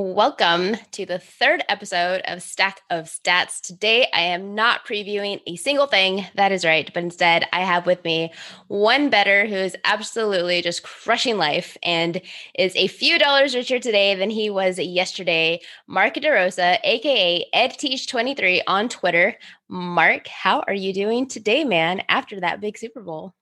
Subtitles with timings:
[0.00, 3.60] welcome to the third episode of Stack of Stats.
[3.60, 7.86] Today, I am not previewing a single thing, that is right, but instead, I have
[7.86, 8.32] with me
[8.66, 12.20] one better who is absolutely just crushing life and
[12.58, 15.60] is a few dollars richer today than he was yesterday.
[15.86, 19.36] Mark DeRosa, aka EdTeach23 on Twitter.
[19.68, 23.32] Mark, how are you doing today, man, after that big Super Bowl?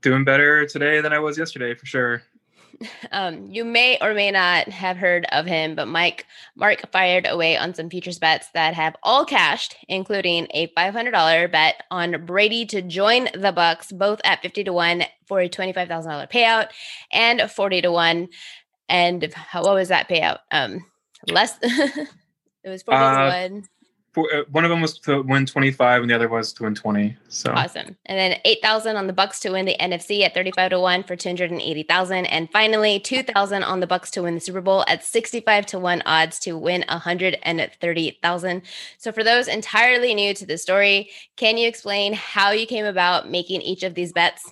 [0.00, 2.22] Doing better today than I was yesterday, for sure.
[3.12, 6.26] Um, you may or may not have heard of him, but Mike
[6.56, 11.82] Mark fired away on some futures bets that have all cashed, including a $500 bet
[11.90, 16.68] on Brady to join the Bucks, both at 50 to 1 for a $25,000 payout
[17.12, 18.28] and 40 to 1.
[18.88, 20.38] And how, what was that payout?
[20.50, 20.86] Um,
[21.28, 22.08] less it
[22.64, 23.79] was 40 uh, to 1 for, uh,
[24.16, 27.16] Uh, one of them was to win 25 and the other was to win 20
[27.28, 27.52] so.
[27.52, 27.96] Awesome.
[28.06, 31.14] And then 8000 on the bucks to win the nfc at 35 to 1 for
[31.14, 35.78] 280000 and finally 2000 on the bucks to win the super bowl at 65 to
[35.78, 38.62] 1 odds to win 130000
[38.98, 43.30] so for those entirely new to the story can you explain how you came about
[43.30, 44.50] making each of these bets?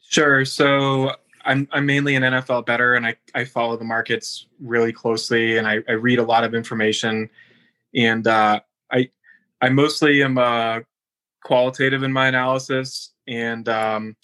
[0.00, 0.44] Sure.
[0.44, 1.12] So
[1.44, 5.66] I'm, I'm mainly an NFL bettor and I, I follow the markets really closely and
[5.66, 7.30] I, I read a lot of information
[7.94, 9.10] and uh, I
[9.60, 10.80] I mostly am uh,
[11.42, 14.16] qualitative in my analysis, and um,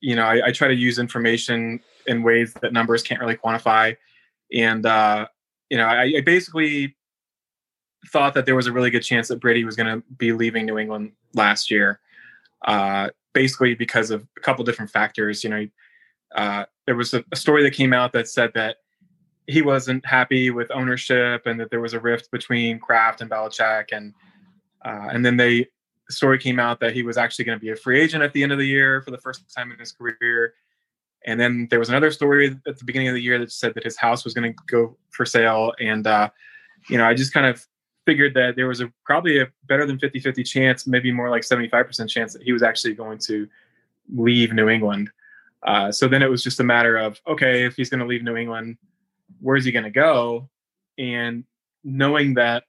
[0.00, 3.96] you know I, I, try to use information in ways that numbers can't really quantify,
[4.52, 5.26] and uh,
[5.70, 6.96] you know I, I basically
[8.08, 10.66] thought that there was a really good chance that Brady was going to be leaving
[10.66, 12.00] New England last year,
[12.66, 15.44] uh, basically because of a couple different factors.
[15.44, 15.68] You know,
[16.34, 18.78] uh, there was a, a, story that came out that said that
[19.46, 23.88] he wasn't happy with ownership and that there was a rift between Kraft and Belichick
[23.92, 24.14] and
[24.84, 25.68] uh, and then they
[26.08, 28.32] the story came out that he was actually going to be a free agent at
[28.32, 30.54] the end of the year for the first time in his career.
[31.24, 33.84] And then there was another story at the beginning of the year that said that
[33.84, 35.72] his house was going to go for sale.
[35.80, 36.30] And, uh,
[36.88, 37.64] you know, I just kind of
[38.04, 41.42] figured that there was a probably a better than 50 50 chance, maybe more like
[41.42, 43.48] 75% chance that he was actually going to
[44.12, 45.10] leave New England.
[45.64, 48.24] Uh, so then it was just a matter of, okay, if he's going to leave
[48.24, 48.76] New England,
[49.42, 50.48] where's he going to go?
[50.98, 51.44] And
[51.84, 52.64] knowing that,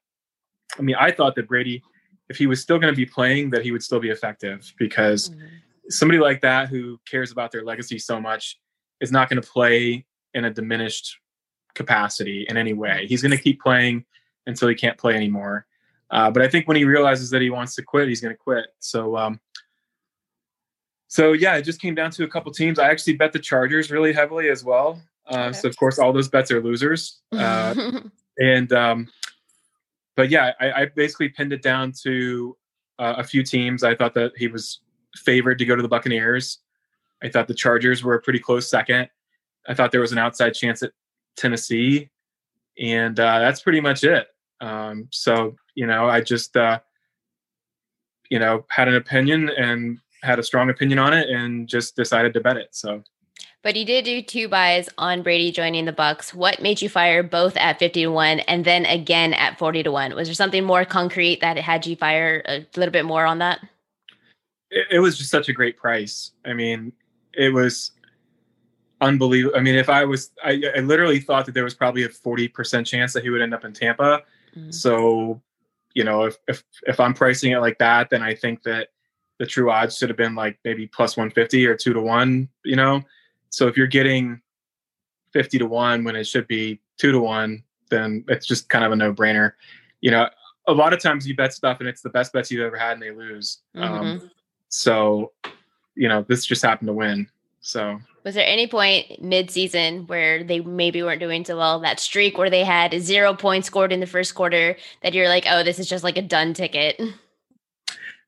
[0.77, 1.83] I mean, I thought that Brady,
[2.29, 5.29] if he was still going to be playing, that he would still be effective because
[5.29, 5.45] mm-hmm.
[5.89, 8.59] somebody like that who cares about their legacy so much
[8.99, 11.19] is not going to play in a diminished
[11.75, 13.05] capacity in any way.
[13.07, 14.05] He's going to keep playing
[14.47, 15.65] until he can't play anymore.
[16.09, 18.37] Uh, but I think when he realizes that he wants to quit, he's going to
[18.37, 18.65] quit.
[18.79, 19.39] So, um,
[21.07, 22.79] so yeah, it just came down to a couple teams.
[22.79, 25.01] I actually bet the Chargers really heavily as well.
[25.29, 25.53] Uh, okay.
[25.53, 27.21] So of course, all those bets are losers.
[27.33, 28.01] Uh,
[28.37, 29.07] and um,
[30.15, 32.55] but yeah, I, I, basically pinned it down to
[32.99, 33.83] uh, a few teams.
[33.83, 34.81] I thought that he was
[35.15, 36.59] favored to go to the Buccaneers.
[37.23, 39.09] I thought the Chargers were a pretty close second.
[39.67, 40.91] I thought there was an outside chance at
[41.37, 42.09] Tennessee,
[42.79, 44.27] and uh, that's pretty much it.
[44.61, 46.79] Um, so you know, I just uh,
[48.29, 52.33] you know had an opinion and had a strong opinion on it, and just decided
[52.33, 52.69] to bet it.
[52.71, 53.03] So
[53.63, 56.33] but you did do two buys on Brady joining the Bucks.
[56.33, 59.91] What made you fire both at 50 to 1 and then again at 40 to
[59.91, 60.15] 1?
[60.15, 63.61] Was there something more concrete that had you fire a little bit more on that?
[64.69, 66.31] It, it was just such a great price.
[66.45, 66.91] I mean,
[67.33, 67.91] it was
[68.99, 69.57] unbelievable.
[69.57, 72.85] I mean, if I was, I, I, literally thought that there was probably a 40%
[72.85, 74.23] chance that he would end up in Tampa.
[74.55, 74.71] Mm-hmm.
[74.71, 75.41] So,
[75.93, 78.89] you know, if, if, if I'm pricing it like that, then I think that
[79.39, 82.75] the true odds should have been like maybe plus 150 or two to one, you
[82.75, 83.01] know?
[83.53, 84.41] So if you're getting
[85.31, 88.91] 50 to 1 when it should be 2 to 1, then it's just kind of
[88.91, 89.51] a no brainer.
[90.01, 90.27] You know,
[90.67, 92.93] a lot of times you bet stuff and it's the best bets you've ever had
[92.93, 93.59] and they lose.
[93.75, 94.05] Um, mm-hmm.
[94.05, 94.31] Um,
[94.69, 95.33] so,
[95.93, 97.27] you know, this just happened to win.
[97.61, 101.79] So, was there any point mid-season where they maybe weren't doing so well?
[101.79, 105.45] That streak where they had zero points scored in the first quarter that you're like,
[105.47, 106.99] oh, this is just like a done ticket.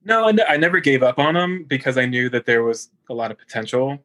[0.04, 3.32] No, I never gave up on them because I knew that there was a lot
[3.32, 4.00] of potential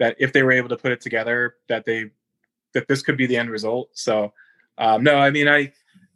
[0.00, 2.10] that if they were able to put it together, that they
[2.74, 3.90] that this could be the end result.
[3.92, 4.32] So
[4.78, 5.72] um, no, I mean I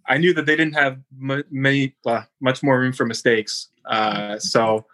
[0.09, 3.69] I knew that they didn't have m- many uh, much more room for mistakes.
[3.85, 4.87] Uh, so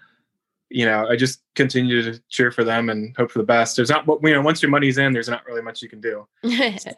[0.69, 3.77] you know I just continue to cheer for them and hope for the best.
[3.77, 6.27] There's not you know once your money's in, there's not really much you can do.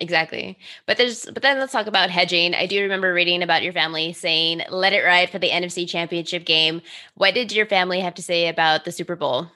[0.00, 2.55] exactly, but there's but then let's talk about hedging.
[2.55, 6.47] I do remember reading about your family saying let it ride for the NFC Championship
[6.47, 6.81] game.
[7.15, 9.49] What did your family have to say about the Super Bowl?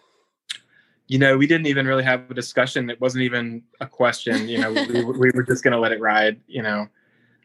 [1.08, 2.90] You know, we didn't even really have a discussion.
[2.90, 4.48] It wasn't even a question.
[4.48, 6.40] You know, we, we were just going to let it ride.
[6.46, 6.88] You know,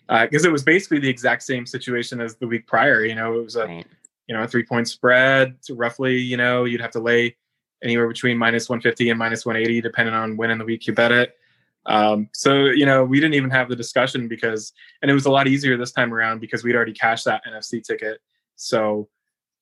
[0.07, 3.05] because uh, it was basically the exact same situation as the week prior.
[3.05, 3.87] You know, it was a right.
[4.27, 5.55] you know a three point spread.
[5.61, 7.35] So roughly, you know, you'd have to lay
[7.83, 11.11] anywhere between minus 150 and minus 180, depending on when in the week you bet
[11.11, 11.35] it.
[11.87, 15.31] Um, so you know, we didn't even have the discussion because, and it was a
[15.31, 18.19] lot easier this time around because we'd already cashed that NFC ticket.
[18.55, 19.09] So,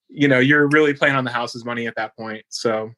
[0.08, 2.44] you know, you're really playing on the house's money at that point.
[2.48, 2.92] So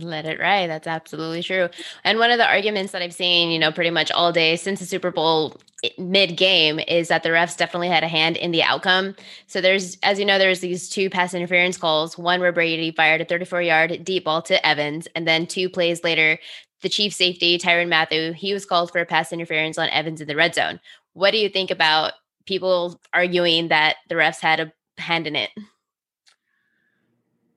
[0.00, 0.70] let it ride.
[0.70, 1.68] That's absolutely true.
[2.04, 4.80] And one of the arguments that I've seen, you know, pretty much all day since
[4.80, 8.50] the Super Bowl eh, mid game is that the refs definitely had a hand in
[8.50, 9.14] the outcome.
[9.46, 12.16] So there's, as you know, there's these two pass interference calls.
[12.16, 16.02] One where Brady fired a 34 yard deep ball to Evans, and then two plays
[16.04, 16.38] later,
[16.82, 20.28] the chief safety Tyrann Mathieu, he was called for a pass interference on Evans in
[20.28, 20.80] the red zone.
[21.14, 22.14] What do you think about
[22.46, 25.50] people arguing that the refs had a hand in it?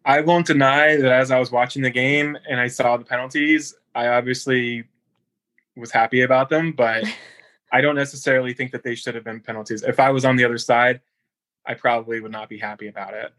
[0.06, 3.74] I won't deny that as I was watching the game and I saw the penalties,
[3.96, 4.84] I obviously
[5.76, 7.04] was happy about them, but
[7.72, 9.82] I don't necessarily think that they should have been penalties.
[9.82, 11.02] If I was on the other side,
[11.66, 13.34] I probably would not be happy about it.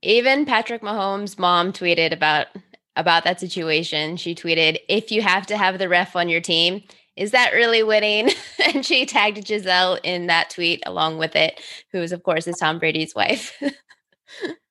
[0.00, 2.46] Even Patrick Mahomes' mom tweeted about
[2.94, 4.16] about that situation.
[4.16, 6.82] She tweeted, "If you have to have the ref on your team,
[7.16, 8.30] is that really winning?"
[8.64, 11.60] and she tagged Gisele in that tweet along with it,
[11.92, 13.60] who is of course is Tom Brady's wife.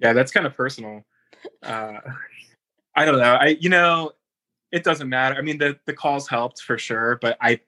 [0.00, 1.04] Yeah, that's kind of personal.
[1.62, 1.94] Uh,
[2.96, 3.34] I don't know.
[3.34, 4.12] I you know,
[4.72, 5.36] it doesn't matter.
[5.36, 7.60] I mean, the the calls helped for sure, but I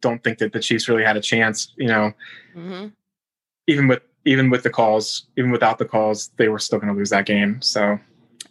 [0.00, 1.72] don't think that the Chiefs really had a chance.
[1.76, 2.12] You know,
[2.56, 2.88] mm-hmm.
[3.66, 6.98] even with even with the calls, even without the calls, they were still going to
[6.98, 7.60] lose that game.
[7.60, 7.98] So.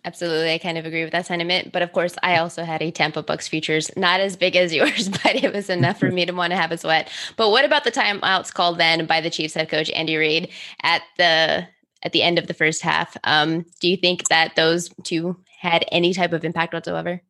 [0.06, 0.52] Absolutely.
[0.52, 1.72] I kind of agree with that sentiment.
[1.72, 5.08] But of course, I also had a Tampa Bucks futures, not as big as yours,
[5.08, 7.10] but it was enough for me to want to have a sweat.
[7.38, 10.50] But what about the timeouts called then by the Chiefs head coach, Andy Reid,
[10.82, 11.68] at the
[12.04, 13.18] at the end of the first half.
[13.24, 17.22] Um, do you think that those two had any type of impact whatsoever?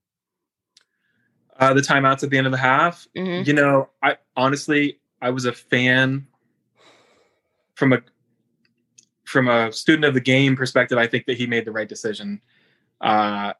[1.60, 3.08] Uh, the timeouts at the end of the half.
[3.16, 3.48] Mm-hmm.
[3.48, 6.28] You know, I honestly I was a fan
[7.76, 8.02] from a
[9.24, 10.98] from a student of the game perspective.
[10.98, 12.42] I think that he made the right decision.
[13.02, 13.54] Uh,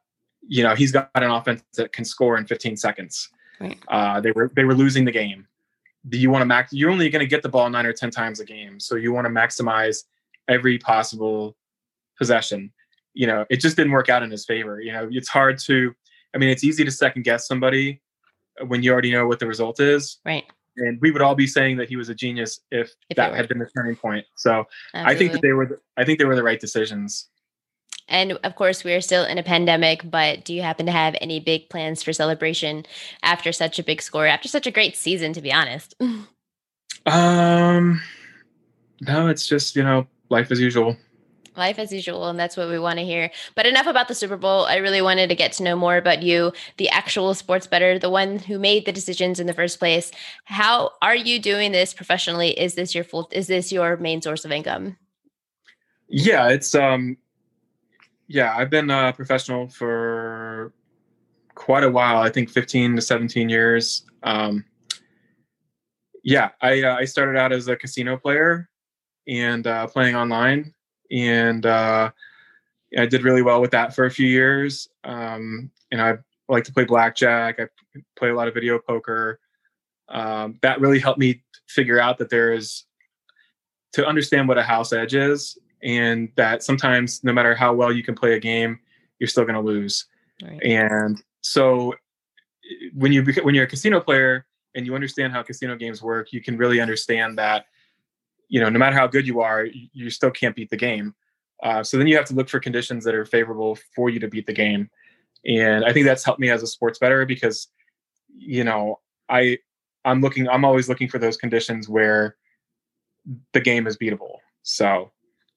[0.46, 3.30] you know, he's got an offense that can score in 15 seconds.
[3.60, 3.78] Right.
[3.88, 5.46] Uh, they were they were losing the game.
[6.10, 6.72] You want to max.
[6.72, 9.12] You're only going to get the ball nine or ten times a game, so you
[9.12, 10.04] want to maximize
[10.48, 11.56] every possible
[12.18, 12.72] possession.
[13.12, 14.80] You know, it just didn't work out in his favor.
[14.80, 15.94] You know, it's hard to,
[16.34, 18.00] I mean, it's easy to second guess somebody
[18.66, 20.18] when you already know what the result is.
[20.24, 20.44] Right.
[20.76, 23.48] And we would all be saying that he was a genius if, if that had
[23.48, 24.26] been the turning point.
[24.36, 25.14] So Absolutely.
[25.14, 27.28] I think that they were, the, I think they were the right decisions.
[28.08, 31.14] And of course, we are still in a pandemic, but do you happen to have
[31.20, 32.84] any big plans for celebration
[33.22, 35.94] after such a big score, after such a great season, to be honest?
[37.06, 38.02] um,
[39.00, 40.96] no, it's just, you know, life as usual.
[41.56, 43.30] Life as usual, and that's what we want to hear.
[43.54, 44.64] But enough about the Super Bowl.
[44.64, 48.10] I really wanted to get to know more about you, the actual sports bettor, the
[48.10, 50.10] one who made the decisions in the first place.
[50.46, 52.50] How are you doing this professionally?
[52.58, 54.96] Is this your full is this your main source of income?
[56.08, 57.16] Yeah, it's um
[58.26, 60.72] yeah, I've been a professional for
[61.54, 62.16] quite a while.
[62.16, 64.04] I think 15 to 17 years.
[64.24, 64.64] Um
[66.24, 68.68] yeah, I uh, I started out as a casino player
[69.28, 70.74] and uh, playing online.
[71.10, 72.10] And uh,
[72.96, 74.88] I did really well with that for a few years.
[75.04, 76.18] Um, and I
[76.48, 77.60] like to play blackjack.
[77.60, 77.66] I
[78.16, 79.40] play a lot of video poker.
[80.08, 82.84] Um, that really helped me figure out that there is
[83.92, 88.02] to understand what a house edge is, and that sometimes no matter how well you
[88.02, 88.80] can play a game,
[89.18, 90.06] you're still going to lose.
[90.42, 90.62] Right.
[90.62, 91.94] And so
[92.94, 96.42] when you when you're a casino player and you understand how casino games work, you
[96.42, 97.66] can really understand that
[98.54, 101.12] you know, no matter how good you are, you still can't beat the game.
[101.64, 104.28] Uh, so then you have to look for conditions that are favorable for you to
[104.28, 104.88] beat the game.
[105.44, 107.66] And I think that's helped me as a sports bettor because,
[108.32, 109.58] you know, I
[110.04, 112.36] I'm looking I'm always looking for those conditions where
[113.54, 114.36] the game is beatable.
[114.62, 115.10] So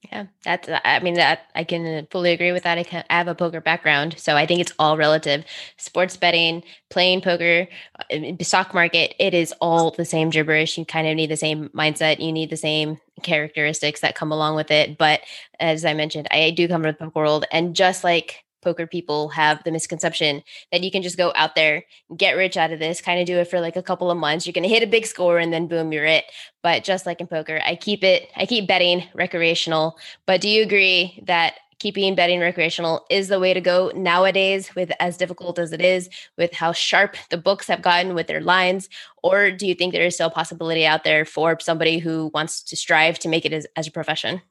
[0.04, 2.78] yeah, that's, I mean, that I can fully agree with that.
[2.78, 5.44] I, can, I have a poker background, so I think it's all relative.
[5.78, 7.68] Sports betting, playing poker,
[8.12, 10.78] uh, stock market, it is all the same gibberish.
[10.78, 12.20] You kind of need the same mindset.
[12.20, 14.98] You need the same characteristics that come along with it.
[14.98, 15.22] But
[15.60, 17.46] as I mentioned, I do come from the poker world.
[17.52, 21.84] And just like poker people have the misconception that you can just go out there,
[22.16, 24.46] get rich out of this, kind of do it for like a couple of months.
[24.46, 26.26] You're going to hit a big score and then boom, you're it.
[26.64, 29.98] But just like in poker, I keep it, I keep betting recreational.
[30.26, 34.92] But do you agree that keeping betting recreational is the way to go nowadays with
[35.00, 38.90] as difficult as it is with how sharp the books have gotten with their lines
[39.22, 42.64] or do you think there is still a possibility out there for somebody who wants
[42.64, 44.42] to strive to make it as, as a profession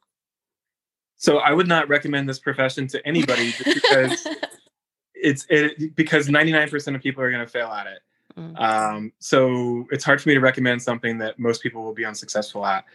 [1.17, 4.27] so I would not recommend this profession to anybody because
[5.15, 7.99] it's it because 99% of people are going to fail at it.
[8.37, 8.61] Mm.
[8.61, 12.65] Um, so it's hard for me to recommend something that most people will be unsuccessful
[12.65, 12.85] at.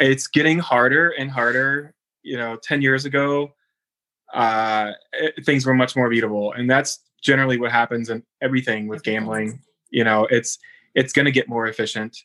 [0.00, 1.94] It's getting harder and harder.
[2.22, 3.52] You know, 10 years ago,
[4.32, 6.58] uh, it, things were much more beatable.
[6.58, 9.60] And that's generally what happens in everything with gambling.
[9.90, 10.58] You know, it's
[10.94, 12.16] it's going to get more efficient.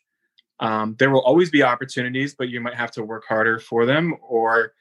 [0.58, 4.16] Um, there will always be opportunities, but you might have to work harder for them
[4.20, 4.72] or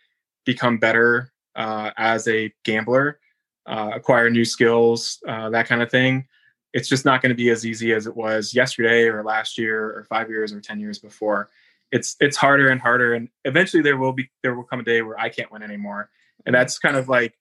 [0.49, 3.19] become better uh, as a gambler,
[3.67, 6.25] uh, acquire new skills, uh, that kind of thing.
[6.73, 9.77] It's just not going to be as easy as it was yesterday or last year
[9.95, 11.49] or five years or ten years before.
[11.91, 15.03] It's it's harder and harder, and eventually there will be there will come a day
[15.03, 16.09] where I can't win anymore,
[16.47, 17.33] and that's kind of like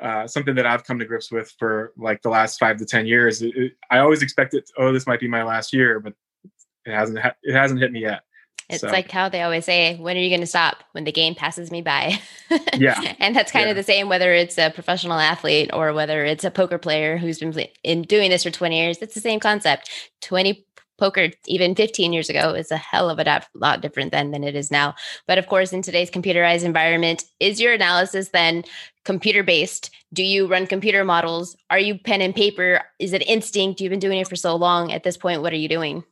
[0.00, 3.06] uh, something that I've come to grips with for like the last five to ten
[3.06, 3.42] years.
[3.42, 6.14] It, it, I always expected, oh, this might be my last year, but
[6.86, 7.18] it hasn't.
[7.18, 8.22] Ha- it hasn't hit me yet.
[8.68, 8.88] It's so.
[8.88, 11.70] like how they always say, "When are you going to stop?" When the game passes
[11.70, 12.18] me by.
[12.74, 13.70] yeah, and that's kind yeah.
[13.70, 17.38] of the same whether it's a professional athlete or whether it's a poker player who's
[17.38, 18.98] been in doing this for twenty years.
[18.98, 19.90] It's the same concept.
[20.20, 20.66] Twenty
[20.98, 24.54] poker even 15 years ago is a hell of a lot different than than it
[24.54, 24.94] is now
[25.26, 28.62] but of course in today's computerized environment is your analysis then
[29.04, 33.80] computer based do you run computer models are you pen and paper is it instinct
[33.80, 36.04] you've been doing it for so long at this point what are you doing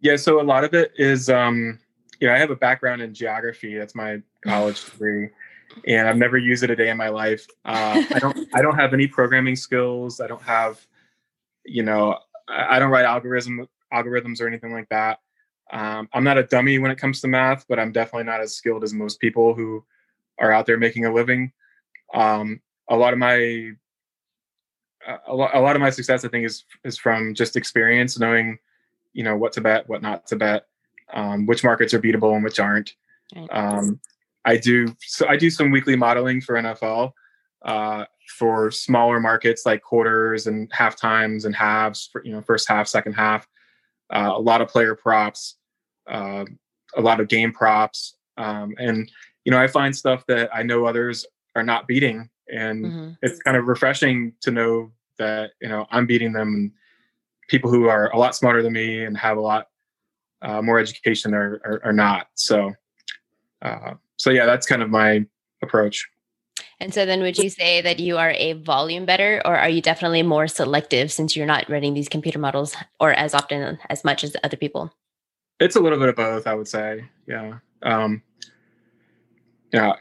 [0.00, 1.78] yeah so a lot of it is um
[2.20, 5.28] you know i have a background in geography that's my college degree
[5.86, 8.76] and i've never used it a day in my life uh, i don't i don't
[8.76, 10.84] have any programming skills i don't have
[11.64, 15.18] you know I don't write algorithm algorithms or anything like that.
[15.70, 18.54] Um, I'm not a dummy when it comes to math, but I'm definitely not as
[18.54, 19.84] skilled as most people who
[20.38, 21.52] are out there making a living.
[22.14, 23.72] Um, a lot of my
[25.26, 28.58] a lot, a lot of my success, I think, is is from just experience, knowing,
[29.18, 30.66] you know, what to bet, what not to bet,
[31.12, 32.94] um, which markets are beatable and which aren't.
[33.50, 34.00] Um,
[34.44, 37.10] I do so I do some weekly modeling for NFL.
[37.62, 42.68] Uh, for smaller markets like quarters and half times and halves for you know first
[42.68, 43.48] half second half
[44.14, 45.56] uh, a lot of player props
[46.08, 46.44] uh,
[46.96, 49.10] a lot of game props um, and
[49.44, 53.10] you know i find stuff that i know others are not beating and mm-hmm.
[53.22, 56.70] it's kind of refreshing to know that you know i'm beating them and
[57.48, 59.68] people who are a lot smarter than me and have a lot
[60.42, 62.72] uh, more education are, are, are not so
[63.62, 65.24] uh, so yeah that's kind of my
[65.62, 66.08] approach
[66.80, 69.82] and so then would you say that you are a volume bettor or are you
[69.82, 74.22] definitely more selective since you're not running these computer models or as often as much
[74.22, 74.92] as other people?
[75.58, 77.04] It's a little bit of both, I would say.
[77.26, 77.58] Yeah.
[77.82, 78.22] Um,
[79.72, 79.94] yeah.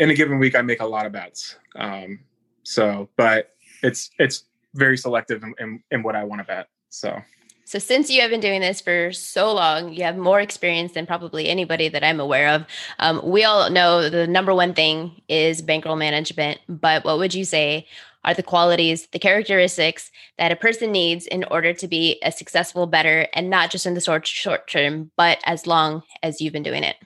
[0.00, 1.56] In a given week, I make a lot of bets.
[1.76, 2.20] Um,
[2.64, 3.50] so, but
[3.82, 4.44] it's, it's
[4.74, 6.68] very selective in, in, in what I want to bet.
[6.94, 7.22] So
[7.66, 11.06] so, since you have been doing this for so long, you have more experience than
[11.06, 12.66] probably anybody that I'm aware of.
[12.98, 17.46] Um, we all know the number one thing is bankroll management, but what would you
[17.46, 17.86] say
[18.22, 22.86] are the qualities, the characteristics that a person needs in order to be a successful
[22.86, 26.62] bettor, and not just in the short short term, but as long as you've been
[26.62, 26.96] doing it?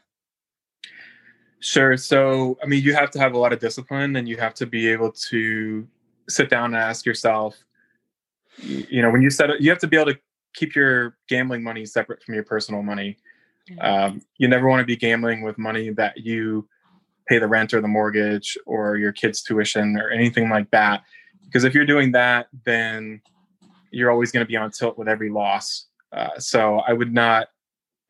[1.61, 1.97] Sure.
[1.97, 4.66] So, I mean, you have to have a lot of discipline, and you have to
[4.66, 5.87] be able to
[6.28, 7.57] sit down and ask yourself,
[8.62, 10.18] you know, when you set it, you have to be able to
[10.54, 13.16] keep your gambling money separate from your personal money.
[13.80, 16.66] Um, you never want to be gambling with money that you
[17.28, 21.02] pay the rent or the mortgage or your kids' tuition or anything like that.
[21.44, 23.20] Because if you're doing that, then
[23.90, 25.86] you're always going to be on tilt with every loss.
[26.12, 27.48] Uh, so I would not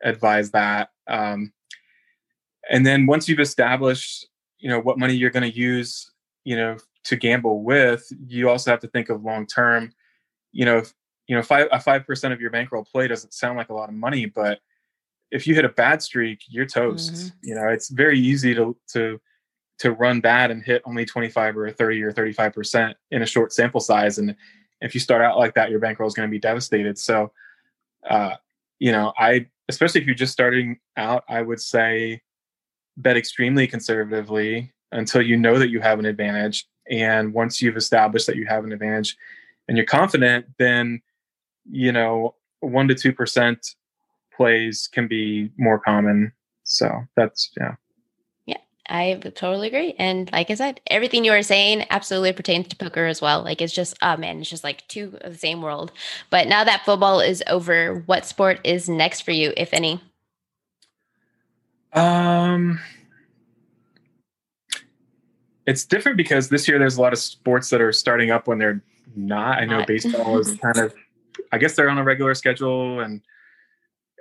[0.03, 0.89] advise that.
[1.07, 1.51] Um,
[2.69, 4.27] and then once you've established,
[4.59, 6.11] you know, what money you're going to use,
[6.43, 9.91] you know, to gamble with, you also have to think of long term.
[10.51, 10.93] You know, if,
[11.27, 13.89] you know, five a five percent of your bankroll play doesn't sound like a lot
[13.89, 14.59] of money, but
[15.31, 17.13] if you hit a bad streak, you're toast.
[17.13, 17.37] Mm-hmm.
[17.43, 19.19] You know, it's very easy to to
[19.79, 23.53] to run bad and hit only 25 or 30 or 35 percent in a short
[23.53, 24.17] sample size.
[24.17, 24.35] And
[24.81, 26.97] if you start out like that, your bankroll is going to be devastated.
[26.97, 27.31] So,
[28.09, 28.35] uh,
[28.79, 32.21] you know, I especially if you're just starting out, I would say
[32.97, 36.67] bet extremely conservatively until you know that you have an advantage.
[36.89, 39.15] And once you've established that you have an advantage
[39.69, 41.01] and you're confident, then
[41.71, 43.75] you know, one to two percent
[44.35, 46.33] plays can be more common.
[46.63, 47.75] So that's yeah.
[48.47, 48.57] Yeah,
[48.89, 49.93] I totally agree.
[49.99, 53.43] And like I said, everything you were saying absolutely pertains to poker as well.
[53.43, 55.91] Like it's just, oh man, it's just like two of the same world.
[56.31, 60.01] But now that football is over, what sport is next for you, if any?
[61.93, 62.79] Um,
[65.67, 68.57] it's different because this year there's a lot of sports that are starting up when
[68.57, 68.81] they're
[69.15, 69.59] not.
[69.59, 69.87] I know not.
[69.87, 70.93] baseball is kind of
[71.51, 73.21] I guess they're on a regular schedule, and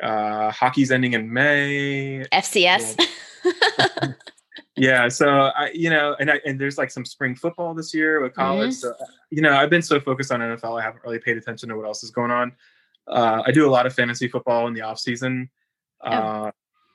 [0.03, 2.25] uh, hockey's ending in May.
[2.33, 3.07] FCS.
[3.45, 4.13] Yeah.
[4.77, 8.21] yeah, so I, you know, and I, and there's like some spring football this year
[8.23, 8.71] with college.
[8.71, 8.99] Mm-hmm.
[8.99, 11.77] So you know, I've been so focused on NFL, I haven't really paid attention to
[11.77, 12.53] what else is going on.
[13.07, 15.51] Uh, I do a lot of fantasy football in the off season.
[16.03, 16.11] Oh.
[16.11, 16.51] Uh,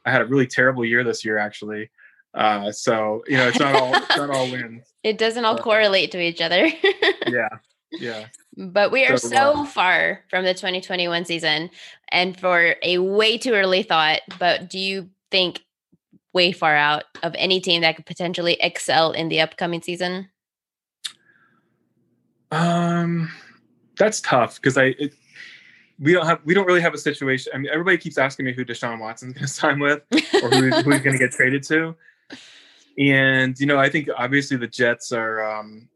[0.06, 1.90] I had a really terrible year this year, actually.
[2.34, 4.94] Uh, so you know, it's not all it's not all wins.
[5.04, 6.68] It doesn't all correlate to each other.
[7.28, 7.50] yeah,
[7.94, 8.28] yeah.
[8.58, 11.70] But we are so, so far from the 2021 season
[12.10, 15.62] and for a way too early thought, but do you think
[16.34, 20.30] way far out of any team that could potentially excel in the upcoming season?
[22.52, 23.32] Um
[23.98, 25.14] that's tough because I it,
[26.00, 27.52] we don't have we don't really have a situation.
[27.54, 30.70] I mean, everybody keeps asking me who Deshaun Watson's going to sign with or who,
[30.70, 31.96] who he's going to get traded to.
[32.98, 35.88] And you know, I think obviously the Jets are um,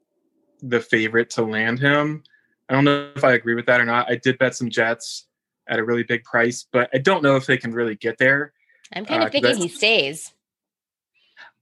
[0.62, 2.24] the favorite to land him.
[2.70, 4.10] I don't know if I agree with that or not.
[4.10, 5.28] I did bet some Jets
[5.70, 8.54] at a really big price, but I don't know if they can really get there.
[8.94, 10.34] I'm kind of uh, thinking he stays.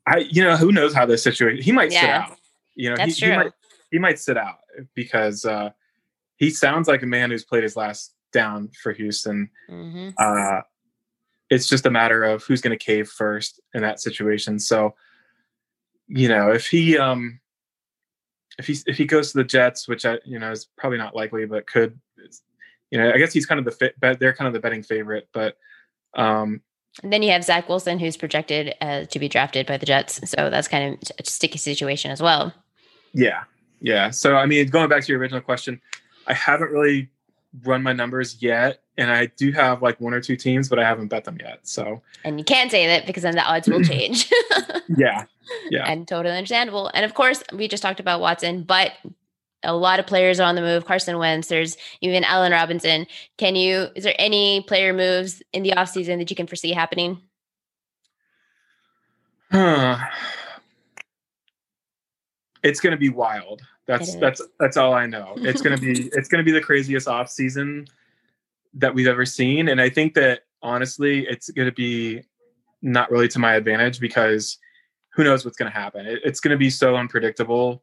[0.07, 1.63] I, you know, who knows how this situation?
[1.63, 2.01] He might yeah.
[2.01, 2.37] sit out.
[2.75, 3.31] You know, That's he, true.
[3.31, 3.51] he might
[3.91, 4.57] he might sit out
[4.93, 5.71] because uh,
[6.37, 9.49] he sounds like a man who's played his last down for Houston.
[9.69, 10.09] Mm-hmm.
[10.17, 10.61] Uh,
[11.49, 14.59] it's just a matter of who's going to cave first in that situation.
[14.59, 14.95] So,
[16.07, 17.39] you know, if he um,
[18.57, 21.15] if he if he goes to the Jets, which I you know is probably not
[21.15, 21.99] likely, but could,
[22.91, 23.99] you know, I guess he's kind of the fit.
[23.99, 25.57] Bet they're kind of the betting favorite, but
[26.15, 26.61] um,
[27.03, 30.29] and then you have Zach Wilson, who's projected uh, to be drafted by the Jets.
[30.29, 32.53] So that's kind of a sticky situation as well.
[33.13, 33.43] Yeah.
[33.81, 34.11] Yeah.
[34.11, 35.81] So, I mean, going back to your original question,
[36.27, 37.09] I haven't really
[37.63, 38.81] run my numbers yet.
[38.97, 41.59] And I do have like one or two teams, but I haven't bet them yet.
[41.63, 44.31] So, and you can't say that because then the odds will change.
[44.97, 45.25] yeah.
[45.69, 45.89] Yeah.
[45.89, 46.91] And totally understandable.
[46.93, 48.93] And of course, we just talked about Watson, but
[49.63, 50.85] a lot of players are on the move.
[50.85, 53.07] Carson Wentz, there's even Allen Robinson.
[53.37, 57.19] Can you, is there any player moves in the offseason that you can foresee happening?
[59.51, 59.97] Huh.
[62.63, 63.61] It's going to be wild.
[63.85, 65.35] That's that's that's all I know.
[65.37, 67.85] It's going to be it's going to be the craziest off season
[68.73, 72.23] that we've ever seen and I think that honestly it's going to be
[72.81, 74.57] not really to my advantage because
[75.15, 76.05] who knows what's going to happen.
[76.05, 77.81] It, it's going to be so unpredictable.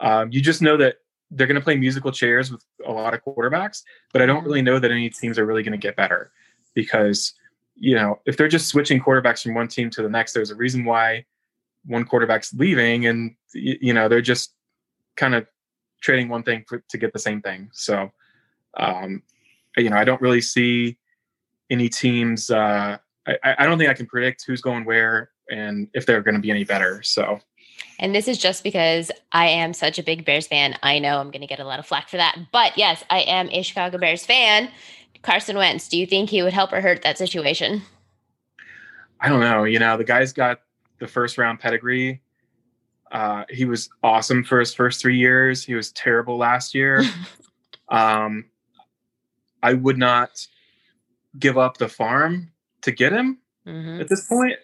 [0.00, 0.96] Um, you just know that
[1.30, 4.62] they're going to play musical chairs with a lot of quarterbacks, but I don't really
[4.62, 6.32] know that any teams are really going to get better
[6.74, 7.34] because
[7.76, 10.56] you know if they're just switching quarterbacks from one team to the next, there's a
[10.56, 11.24] reason why
[11.86, 14.54] one quarterback's leaving, and you know they're just
[15.16, 15.46] kind of
[16.00, 17.70] trading one thing for, to get the same thing.
[17.72, 18.10] So,
[18.76, 19.22] um,
[19.76, 20.98] you know, I don't really see
[21.70, 22.50] any teams.
[22.50, 26.34] Uh, I, I don't think I can predict who's going where and if they're going
[26.34, 27.02] to be any better.
[27.02, 27.40] So
[27.98, 30.76] and this is just because I am such a big Bears fan.
[30.82, 32.36] I know I'm going to get a lot of flack for that.
[32.50, 34.68] But yes, I am a Chicago Bears fan.
[35.22, 37.82] Carson Wentz, do you think he would help or hurt that situation?
[39.20, 39.62] I don't know.
[39.62, 40.62] You know, the guy's got
[40.98, 42.20] the first round pedigree.
[43.12, 45.64] Uh, he was awesome for his first three years.
[45.64, 47.04] He was terrible last year.
[47.88, 48.46] um,
[49.62, 50.44] I would not
[51.38, 52.50] give up the farm
[52.80, 54.00] to get him mm-hmm.
[54.00, 54.56] at this point.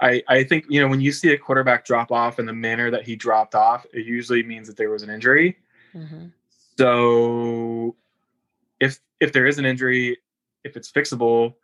[0.00, 2.90] I, I think you know when you see a quarterback drop off in the manner
[2.90, 5.58] that he dropped off, it usually means that there was an injury.
[5.94, 6.26] Mm-hmm.
[6.78, 7.96] So
[8.80, 10.18] if if there is an injury,
[10.64, 11.54] if it's fixable,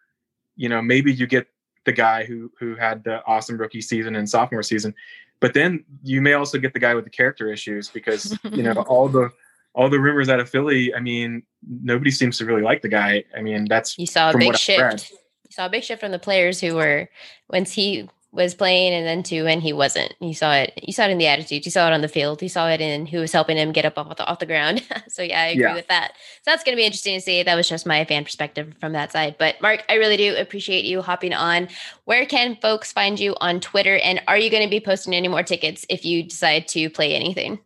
[0.57, 1.47] you know maybe you get
[1.85, 4.95] the guy who who had the awesome rookie season and sophomore season,
[5.41, 8.73] but then you may also get the guy with the character issues because you know
[8.89, 9.31] all the
[9.75, 10.95] all the rumors out of Philly.
[10.95, 13.25] I mean, nobody seems to really like the guy.
[13.37, 15.11] I mean, that's you saw a big shift.
[15.11, 17.09] You saw a big shift from the players who were
[17.49, 20.15] once he was playing and then two and he wasn't.
[20.21, 20.79] You saw it.
[20.83, 21.65] You saw it in the attitude.
[21.65, 22.43] You saw it on the field.
[22.43, 24.87] You saw it in who was helping him get up off the, off the ground.
[25.09, 25.75] so yeah, I agree yeah.
[25.75, 26.13] with that.
[26.43, 27.43] So that's going to be interesting to see.
[27.43, 29.37] That was just my fan perspective from that side.
[29.39, 31.69] But Mark, I really do appreciate you hopping on.
[32.05, 33.97] Where can folks find you on Twitter?
[33.99, 37.15] And are you going to be posting any more tickets if you decide to play
[37.15, 37.59] anything?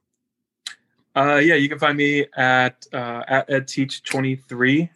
[1.17, 4.89] Uh, yeah, you can find me at uh, at edteach23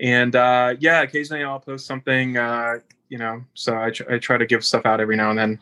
[0.00, 2.36] and uh, yeah, occasionally I'll post something.
[2.36, 5.38] Uh, you know, so I, tr- I try to give stuff out every now and
[5.38, 5.58] then.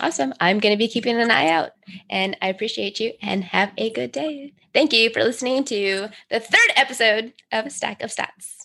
[0.00, 0.32] Awesome.
[0.40, 1.72] I'm going to be keeping an eye out
[2.08, 4.52] and I appreciate you and have a good day.
[4.72, 8.59] Thank you for listening to the third episode of Stack of Stats.